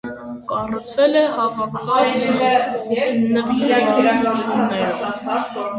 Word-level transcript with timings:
Կառուցվել 0.51 1.17
է 1.19 1.21
հավաքված 1.35 2.17
նվիրատվություններով։ 3.35 5.61